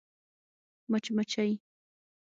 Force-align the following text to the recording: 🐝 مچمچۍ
🐝 0.85 0.89
مچمچۍ 0.91 1.51